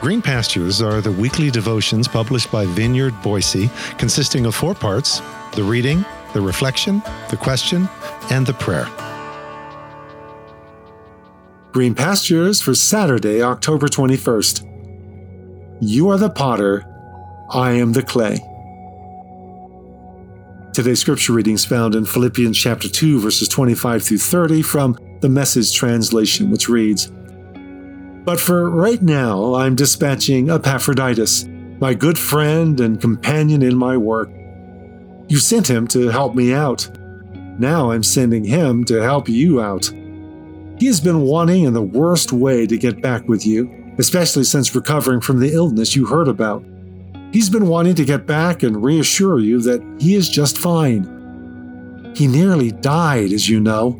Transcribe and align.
Green 0.00 0.22
Pastures 0.22 0.80
are 0.80 1.02
the 1.02 1.12
weekly 1.12 1.50
devotions 1.50 2.08
published 2.08 2.50
by 2.50 2.64
Vineyard 2.64 3.12
Boise, 3.20 3.68
consisting 3.98 4.46
of 4.46 4.54
four 4.54 4.74
parts 4.74 5.20
the 5.52 5.62
reading, 5.62 6.06
the 6.32 6.40
reflection, 6.40 7.02
the 7.28 7.36
question, 7.36 7.86
and 8.30 8.46
the 8.46 8.54
prayer. 8.54 8.88
Green 11.72 11.94
Pastures 11.94 12.62
for 12.62 12.74
Saturday, 12.74 13.42
October 13.42 13.88
21st. 13.88 15.78
You 15.82 16.08
are 16.08 16.16
the 16.16 16.30
potter, 16.30 16.86
I 17.50 17.72
am 17.72 17.92
the 17.92 18.02
clay. 18.02 18.38
Today's 20.72 21.00
scripture 21.00 21.34
readings 21.34 21.66
found 21.66 21.94
in 21.94 22.06
Philippians 22.06 22.56
chapter 22.56 22.88
2 22.88 23.20
verses 23.20 23.48
25 23.48 24.02
through 24.02 24.18
30 24.18 24.62
from 24.62 24.96
the 25.20 25.28
Message 25.28 25.74
translation 25.74 26.50
which 26.50 26.70
reads 26.70 27.12
but 28.30 28.38
for 28.38 28.70
right 28.70 29.02
now, 29.02 29.56
I'm 29.56 29.74
dispatching 29.74 30.50
Epaphroditus, 30.50 31.48
my 31.80 31.94
good 31.94 32.16
friend 32.16 32.78
and 32.78 33.00
companion 33.00 33.60
in 33.60 33.76
my 33.76 33.96
work. 33.96 34.30
You 35.26 35.38
sent 35.38 35.68
him 35.68 35.88
to 35.88 36.10
help 36.10 36.36
me 36.36 36.54
out. 36.54 36.88
Now 37.58 37.90
I'm 37.90 38.04
sending 38.04 38.44
him 38.44 38.84
to 38.84 39.02
help 39.02 39.28
you 39.28 39.60
out. 39.60 39.86
He 40.78 40.86
has 40.86 41.00
been 41.00 41.22
wanting 41.22 41.64
in 41.64 41.72
the 41.72 41.82
worst 41.82 42.30
way 42.30 42.68
to 42.68 42.78
get 42.78 43.02
back 43.02 43.26
with 43.26 43.44
you, 43.44 43.92
especially 43.98 44.44
since 44.44 44.76
recovering 44.76 45.20
from 45.20 45.40
the 45.40 45.52
illness 45.52 45.96
you 45.96 46.06
heard 46.06 46.28
about. 46.28 46.64
He's 47.32 47.50
been 47.50 47.66
wanting 47.66 47.96
to 47.96 48.04
get 48.04 48.28
back 48.28 48.62
and 48.62 48.80
reassure 48.80 49.40
you 49.40 49.60
that 49.62 49.82
he 49.98 50.14
is 50.14 50.28
just 50.28 50.56
fine. 50.56 52.12
He 52.14 52.28
nearly 52.28 52.70
died, 52.70 53.32
as 53.32 53.48
you 53.48 53.58
know, 53.58 53.98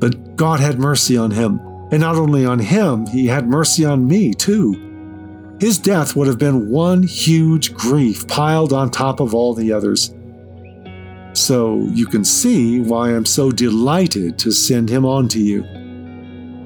but 0.00 0.36
God 0.36 0.60
had 0.60 0.78
mercy 0.78 1.16
on 1.16 1.30
him 1.30 1.58
and 1.90 2.00
not 2.00 2.16
only 2.16 2.44
on 2.44 2.58
him, 2.58 3.06
he 3.06 3.26
had 3.26 3.48
mercy 3.48 3.84
on 3.84 4.06
me 4.06 4.34
too. 4.34 5.56
His 5.60 5.78
death 5.78 6.16
would 6.16 6.26
have 6.26 6.38
been 6.38 6.68
one 6.68 7.02
huge 7.02 7.74
grief 7.74 8.26
piled 8.26 8.72
on 8.72 8.90
top 8.90 9.20
of 9.20 9.34
all 9.34 9.54
the 9.54 9.72
others. 9.72 10.14
So 11.32 11.86
you 11.92 12.06
can 12.06 12.24
see 12.24 12.80
why 12.80 13.10
I'm 13.10 13.26
so 13.26 13.50
delighted 13.50 14.38
to 14.40 14.52
send 14.52 14.88
him 14.88 15.04
on 15.04 15.28
to 15.28 15.40
you. 15.40 15.62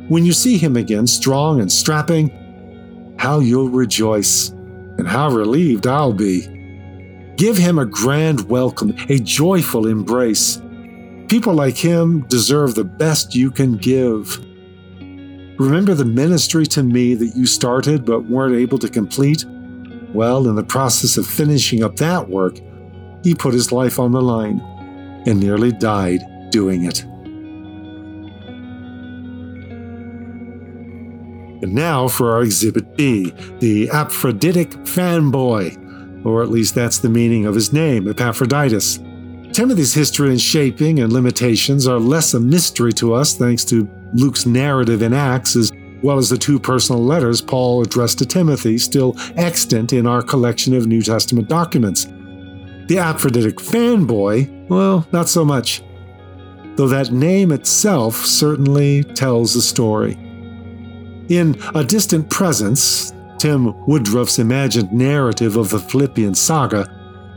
When 0.08 0.24
you 0.24 0.32
see 0.32 0.56
him 0.56 0.76
again, 0.76 1.06
strong 1.06 1.60
and 1.60 1.70
strapping, 1.70 3.14
how 3.18 3.40
you'll 3.40 3.70
rejoice, 3.70 4.50
and 4.50 5.06
how 5.06 5.30
relieved 5.30 5.86
I'll 5.86 6.12
be. 6.12 6.46
Give 7.36 7.56
him 7.56 7.78
a 7.78 7.86
grand 7.86 8.48
welcome, 8.48 8.94
a 9.08 9.18
joyful 9.18 9.86
embrace. 9.86 10.60
People 11.28 11.54
like 11.54 11.76
him 11.76 12.22
deserve 12.22 12.74
the 12.74 12.84
best 12.84 13.34
you 13.34 13.50
can 13.50 13.76
give. 13.76 14.44
Remember 15.58 15.92
the 15.92 16.04
ministry 16.04 16.66
to 16.66 16.84
me 16.84 17.14
that 17.14 17.34
you 17.34 17.44
started 17.44 18.04
but 18.04 18.26
weren't 18.26 18.54
able 18.54 18.78
to 18.78 18.88
complete? 18.88 19.44
Well, 20.14 20.46
in 20.46 20.54
the 20.54 20.62
process 20.62 21.16
of 21.18 21.26
finishing 21.26 21.82
up 21.82 21.96
that 21.96 22.28
work, 22.28 22.60
he 23.24 23.34
put 23.34 23.54
his 23.54 23.72
life 23.72 23.98
on 23.98 24.12
the 24.12 24.22
line 24.22 24.60
and 25.26 25.40
nearly 25.40 25.72
died 25.72 26.20
doing 26.50 26.84
it. 26.84 27.02
And 31.60 31.74
now 31.74 32.06
for 32.06 32.30
our 32.30 32.42
Exhibit 32.42 32.96
B, 32.96 33.32
the 33.58 33.88
Aphroditic 33.88 34.70
fanboy, 34.86 36.24
or 36.24 36.44
at 36.44 36.50
least 36.50 36.76
that's 36.76 36.98
the 36.98 37.08
meaning 37.08 37.46
of 37.46 37.56
his 37.56 37.72
name, 37.72 38.06
Epaphroditus. 38.06 39.00
Timothy's 39.52 39.94
history 39.94 40.30
and 40.30 40.40
shaping 40.40 41.00
and 41.00 41.12
limitations 41.12 41.86
are 41.86 41.98
less 41.98 42.34
a 42.34 42.40
mystery 42.40 42.92
to 42.94 43.14
us 43.14 43.34
thanks 43.34 43.64
to 43.66 43.88
Luke's 44.12 44.46
narrative 44.46 45.02
in 45.02 45.12
Acts, 45.12 45.56
as 45.56 45.72
well 46.02 46.18
as 46.18 46.28
the 46.28 46.38
two 46.38 46.58
personal 46.58 47.02
letters 47.02 47.40
Paul 47.40 47.82
addressed 47.82 48.18
to 48.18 48.26
Timothy, 48.26 48.78
still 48.78 49.16
extant 49.36 49.92
in 49.92 50.06
our 50.06 50.22
collection 50.22 50.74
of 50.74 50.86
New 50.86 51.02
Testament 51.02 51.48
documents. 51.48 52.04
The 52.04 52.96
Aphroditic 52.98 53.56
fanboy, 53.56 54.68
well, 54.68 55.06
not 55.12 55.28
so 55.28 55.44
much. 55.44 55.82
Though 56.76 56.88
that 56.88 57.10
name 57.10 57.50
itself 57.50 58.14
certainly 58.24 59.02
tells 59.02 59.56
a 59.56 59.62
story. 59.62 60.12
In 61.28 61.60
A 61.74 61.82
Distant 61.82 62.30
Presence, 62.30 63.12
Tim 63.38 63.74
Woodruff's 63.86 64.38
imagined 64.38 64.92
narrative 64.92 65.56
of 65.56 65.70
the 65.70 65.78
Philippian 65.78 66.34
saga, 66.34 66.88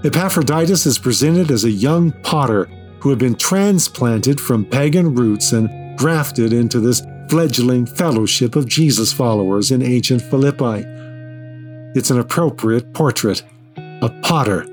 Epaphroditus 0.03 0.87
is 0.87 0.97
presented 0.97 1.51
as 1.51 1.63
a 1.63 1.69
young 1.69 2.11
potter 2.23 2.65
who 2.99 3.09
had 3.11 3.19
been 3.19 3.35
transplanted 3.35 4.41
from 4.41 4.65
pagan 4.65 5.13
roots 5.13 5.51
and 5.51 5.69
grafted 5.97 6.53
into 6.53 6.79
this 6.79 7.03
fledgling 7.29 7.85
fellowship 7.85 8.55
of 8.55 8.67
Jesus 8.67 9.13
followers 9.13 9.69
in 9.69 9.83
ancient 9.83 10.23
Philippi. 10.23 10.83
It's 11.95 12.09
an 12.09 12.19
appropriate 12.19 12.93
portrait, 12.93 13.43
a 13.77 14.09
potter. 14.23 14.65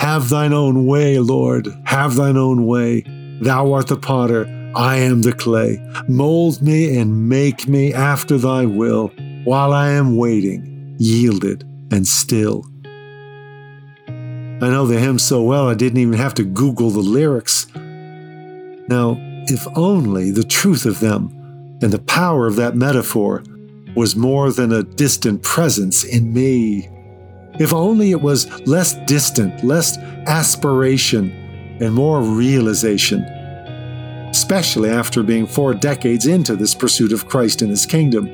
Have 0.00 0.30
thine 0.30 0.54
own 0.54 0.86
way, 0.86 1.18
Lord, 1.18 1.68
have 1.84 2.14
thine 2.16 2.38
own 2.38 2.64
way. 2.64 3.02
Thou 3.42 3.72
art 3.74 3.88
the 3.88 3.96
potter, 3.98 4.46
I 4.74 4.96
am 4.96 5.20
the 5.20 5.34
clay. 5.34 5.86
Mold 6.08 6.62
me 6.62 6.96
and 6.96 7.28
make 7.28 7.68
me 7.68 7.92
after 7.92 8.38
thy 8.38 8.64
will, 8.64 9.08
while 9.44 9.74
I 9.74 9.90
am 9.90 10.16
waiting, 10.16 10.96
yielded 10.98 11.64
and 11.90 12.06
still. 12.06 12.69
I 14.62 14.68
know 14.68 14.86
the 14.86 15.00
hymn 15.00 15.18
so 15.18 15.42
well 15.42 15.68
I 15.68 15.74
didn't 15.74 16.00
even 16.00 16.18
have 16.18 16.34
to 16.34 16.44
Google 16.44 16.90
the 16.90 17.00
lyrics. 17.00 17.66
Now, 17.74 19.16
if 19.48 19.66
only 19.74 20.30
the 20.30 20.44
truth 20.44 20.84
of 20.84 21.00
them 21.00 21.78
and 21.80 21.90
the 21.90 22.00
power 22.00 22.46
of 22.46 22.56
that 22.56 22.76
metaphor 22.76 23.42
was 23.96 24.16
more 24.16 24.52
than 24.52 24.72
a 24.72 24.82
distant 24.82 25.42
presence 25.42 26.04
in 26.04 26.32
me. 26.32 26.88
If 27.58 27.72
only 27.72 28.10
it 28.10 28.20
was 28.20 28.48
less 28.66 28.94
distant, 29.06 29.64
less 29.64 29.98
aspiration, 30.26 31.30
and 31.80 31.94
more 31.94 32.20
realization, 32.20 33.22
especially 34.30 34.90
after 34.90 35.22
being 35.22 35.46
four 35.46 35.72
decades 35.72 36.26
into 36.26 36.54
this 36.54 36.74
pursuit 36.74 37.12
of 37.12 37.28
Christ 37.28 37.62
and 37.62 37.70
His 37.70 37.86
kingdom. 37.86 38.26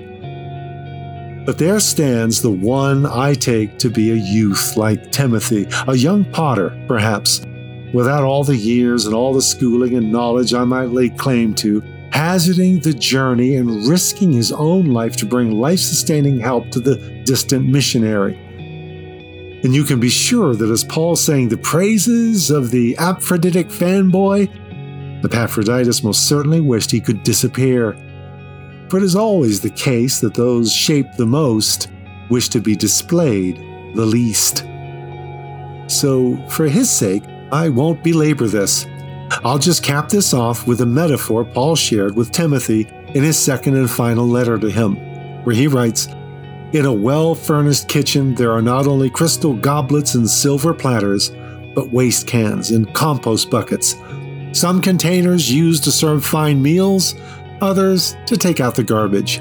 But 1.46 1.58
there 1.58 1.78
stands 1.78 2.42
the 2.42 2.50
one 2.50 3.06
I 3.06 3.34
take 3.34 3.78
to 3.78 3.88
be 3.88 4.10
a 4.10 4.16
youth 4.16 4.76
like 4.76 5.12
Timothy, 5.12 5.68
a 5.86 5.94
young 5.94 6.24
potter, 6.24 6.76
perhaps, 6.88 7.40
without 7.94 8.24
all 8.24 8.42
the 8.42 8.56
years 8.56 9.06
and 9.06 9.14
all 9.14 9.32
the 9.32 9.40
schooling 9.40 9.94
and 9.94 10.10
knowledge 10.10 10.52
I 10.52 10.64
might 10.64 10.90
lay 10.90 11.08
claim 11.08 11.54
to, 11.54 11.84
hazarding 12.10 12.80
the 12.80 12.92
journey 12.92 13.54
and 13.54 13.86
risking 13.86 14.32
his 14.32 14.50
own 14.50 14.86
life 14.86 15.16
to 15.18 15.26
bring 15.26 15.52
life 15.52 15.78
sustaining 15.78 16.40
help 16.40 16.70
to 16.70 16.80
the 16.80 16.96
distant 17.24 17.68
missionary. 17.68 18.34
And 19.62 19.72
you 19.72 19.84
can 19.84 20.00
be 20.00 20.08
sure 20.08 20.56
that 20.56 20.70
as 20.70 20.82
Paul 20.82 21.14
sang 21.14 21.48
the 21.48 21.56
praises 21.58 22.50
of 22.50 22.72
the 22.72 22.96
Aphroditic 22.98 23.66
fanboy, 23.66 25.24
Epaphroditus 25.24 26.02
most 26.02 26.28
certainly 26.28 26.60
wished 26.60 26.90
he 26.90 27.00
could 27.00 27.22
disappear. 27.22 27.92
For 28.88 28.98
it 28.98 29.02
is 29.02 29.16
always 29.16 29.60
the 29.60 29.70
case 29.70 30.20
that 30.20 30.34
those 30.34 30.72
shaped 30.72 31.16
the 31.16 31.26
most 31.26 31.88
wish 32.30 32.48
to 32.50 32.60
be 32.60 32.76
displayed 32.76 33.56
the 33.94 34.06
least. 34.06 34.64
So, 35.88 36.36
for 36.48 36.66
his 36.66 36.90
sake, 36.90 37.22
I 37.52 37.68
won't 37.68 38.02
belabor 38.02 38.46
this. 38.46 38.86
I'll 39.44 39.58
just 39.58 39.82
cap 39.82 40.08
this 40.08 40.34
off 40.34 40.66
with 40.66 40.80
a 40.80 40.86
metaphor 40.86 41.44
Paul 41.44 41.76
shared 41.76 42.16
with 42.16 42.32
Timothy 42.32 42.88
in 43.14 43.22
his 43.22 43.38
second 43.38 43.76
and 43.76 43.90
final 43.90 44.26
letter 44.26 44.58
to 44.58 44.70
him, 44.70 44.96
where 45.44 45.54
he 45.54 45.66
writes 45.66 46.08
In 46.72 46.84
a 46.84 46.92
well 46.92 47.34
furnished 47.34 47.88
kitchen, 47.88 48.34
there 48.34 48.52
are 48.52 48.62
not 48.62 48.86
only 48.86 49.10
crystal 49.10 49.54
goblets 49.54 50.14
and 50.14 50.28
silver 50.28 50.74
platters, 50.74 51.30
but 51.74 51.90
waste 51.90 52.26
cans 52.26 52.70
and 52.70 52.92
compost 52.94 53.50
buckets. 53.50 53.96
Some 54.52 54.80
containers 54.80 55.52
used 55.52 55.84
to 55.84 55.92
serve 55.92 56.24
fine 56.24 56.62
meals, 56.62 57.14
others 57.60 58.16
to 58.26 58.36
take 58.36 58.60
out 58.60 58.74
the 58.74 58.84
garbage. 58.84 59.40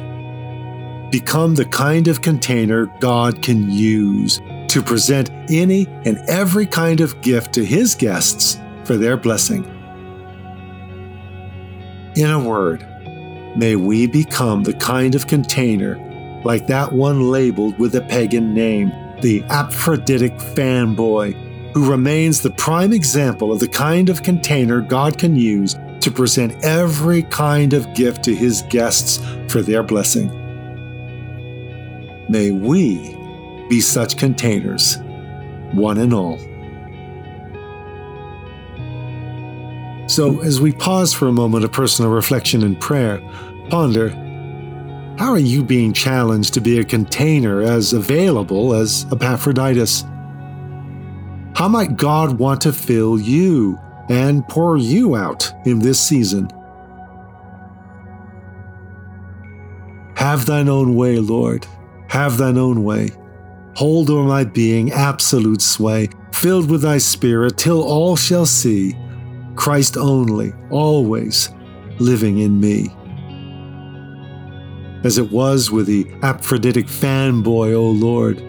Become 1.12 1.56
the 1.56 1.66
kind 1.66 2.08
of 2.08 2.22
container 2.22 2.88
God 3.00 3.42
can 3.42 3.70
use 3.70 4.42
to 4.70 4.82
present 4.82 5.30
any 5.50 5.88
and 6.04 6.18
every 6.28 6.66
kind 6.66 7.00
of 7.02 7.22
gift 7.22 7.54
to 7.54 7.64
his 7.64 7.96
guests 7.96 8.60
for 8.84 8.98
their 8.98 9.18
blessing. 9.18 9.64
In 12.16 12.30
a 12.30 12.40
word, 12.40 12.86
may 13.56 13.76
we 13.76 14.08
become 14.08 14.64
the 14.64 14.74
kind 14.74 15.16
of 15.16 15.28
container 15.28 15.96
like 16.46 16.68
that 16.68 16.94
one 16.94 17.32
labeled 17.32 17.78
with 17.80 17.96
a 17.96 18.02
pagan 18.02 18.54
name, 18.54 18.90
the 19.22 19.42
Aphroditic 19.50 20.38
fanboy, 20.54 21.34
who 21.74 21.90
remains 21.90 22.42
the 22.42 22.52
prime 22.52 22.94
example 22.94 23.52
of 23.52 23.60
the 23.60 23.68
kind 23.68 24.10
of 24.10 24.24
container 24.24 24.80
God 24.80 25.18
can 25.18 25.36
use 25.36 25.76
to 26.06 26.12
present 26.12 26.64
every 26.64 27.24
kind 27.24 27.74
of 27.74 27.92
gift 27.96 28.24
to 28.24 28.36
his 28.36 28.62
guests 28.70 29.20
for 29.50 29.64
their 29.64 29.82
blessing. 29.82 30.30
May 32.30 32.52
we 32.52 33.16
be 33.70 33.82
such 33.82 34.16
containers, 34.16 34.98
one 35.74 35.98
and 35.98 36.14
all. 36.14 36.38
So, 40.08 40.42
as 40.42 40.62
we 40.62 40.72
pause 40.74 41.12
for 41.12 41.28
a 41.28 41.32
moment 41.32 41.66
of 41.66 41.72
personal 41.72 42.12
reflection 42.12 42.62
and 42.62 42.80
prayer, 42.80 43.20
ponder 43.70 44.10
How 45.18 45.32
are 45.32 45.40
you 45.40 45.64
being 45.64 45.92
challenged 45.92 46.54
to 46.54 46.62
be 46.62 46.78
a 46.78 46.84
container 46.84 47.64
as 47.64 47.94
available 47.94 48.76
as 48.76 49.08
Epaphroditus? 49.12 50.04
How 51.56 51.68
might 51.68 51.98
God 51.98 52.38
want 52.38 52.62
to 52.62 52.74
fill 52.74 53.20
you 53.20 53.80
and 54.10 54.48
pour 54.48 54.78
you 54.78 55.16
out 55.16 55.52
in 55.66 55.80
this 55.80 56.00
season? 56.00 56.50
Have 60.16 60.46
thine 60.46 60.70
own 60.70 60.96
way, 60.96 61.20
Lord. 61.20 61.68
Have 62.10 62.38
thine 62.38 62.58
own 62.58 62.84
way. 62.84 63.12
Hold 63.76 64.10
o'er 64.10 64.24
my 64.24 64.44
being 64.46 64.92
absolute 64.92 65.62
sway, 65.62 66.10
filled 66.32 66.70
with 66.70 66.82
thy 66.82 66.98
spirit, 66.98 67.58
till 67.58 67.84
all 67.84 68.16
shall 68.16 68.46
see 68.46 68.96
Christ 69.56 69.98
only, 69.98 70.54
always 70.70 71.50
living 72.00 72.40
in 72.40 72.60
me. 72.60 72.90
As 75.04 75.18
it 75.18 75.32
was 75.32 75.72
with 75.72 75.88
the 75.88 76.06
Aphroditic 76.22 76.88
fanboy, 76.88 77.74
O 77.74 77.86
Lord, 77.92 78.42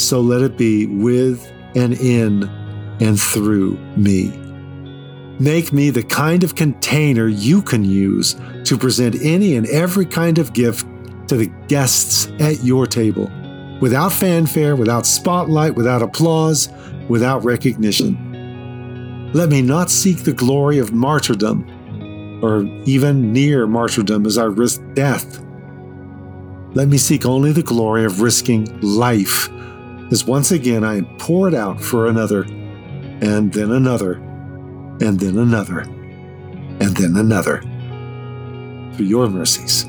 so 0.00 0.20
let 0.20 0.42
it 0.42 0.56
be 0.56 0.86
with 0.86 1.52
and 1.74 1.94
in 1.94 2.44
and 3.00 3.20
through 3.20 3.76
me. 3.96 4.43
Make 5.40 5.72
me 5.72 5.90
the 5.90 6.02
kind 6.04 6.44
of 6.44 6.54
container 6.54 7.26
you 7.26 7.60
can 7.60 7.84
use 7.84 8.36
to 8.64 8.78
present 8.78 9.16
any 9.20 9.56
and 9.56 9.66
every 9.66 10.06
kind 10.06 10.38
of 10.38 10.52
gift 10.52 10.86
to 11.28 11.36
the 11.36 11.46
guests 11.66 12.28
at 12.38 12.62
your 12.62 12.86
table, 12.86 13.30
without 13.80 14.12
fanfare, 14.12 14.76
without 14.76 15.06
spotlight, 15.06 15.74
without 15.74 16.02
applause, 16.02 16.68
without 17.08 17.44
recognition. 17.44 19.32
Let 19.32 19.48
me 19.48 19.62
not 19.62 19.90
seek 19.90 20.18
the 20.18 20.32
glory 20.32 20.78
of 20.78 20.92
martyrdom, 20.92 22.40
or 22.42 22.64
even 22.84 23.32
near 23.32 23.66
martyrdom 23.66 24.26
as 24.26 24.38
I 24.38 24.44
risk 24.44 24.80
death. 24.94 25.40
Let 26.74 26.88
me 26.88 26.98
seek 26.98 27.26
only 27.26 27.50
the 27.50 27.62
glory 27.62 28.04
of 28.04 28.20
risking 28.20 28.80
life, 28.80 29.48
as 30.12 30.24
once 30.24 30.52
again 30.52 30.84
I 30.84 30.98
am 30.98 31.06
poured 31.18 31.54
out 31.54 31.80
for 31.80 32.06
another, 32.06 32.42
and 32.42 33.52
then 33.52 33.72
another, 33.72 34.22
and 35.00 35.18
then 35.18 35.38
another, 35.38 35.80
and 35.80 36.96
then 36.96 37.16
another. 37.16 37.60
For 38.96 39.02
your 39.02 39.28
mercies 39.28 39.86